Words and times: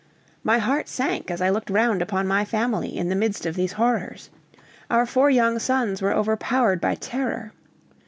My 0.43 0.57
heart 0.57 0.87
sank 0.89 1.29
as 1.29 1.41
I 1.41 1.51
looked 1.51 1.69
round 1.69 2.01
upon 2.01 2.25
my 2.27 2.43
family 2.43 2.97
in 2.97 3.09
the 3.09 3.15
midst 3.15 3.45
of 3.45 3.55
these 3.55 3.73
horrors. 3.73 4.31
Our 4.89 5.05
four 5.05 5.29
young 5.29 5.59
sons 5.59 6.01
were 6.01 6.11
overpowered 6.15 6.81
by 6.81 6.95
terror. 6.95 7.53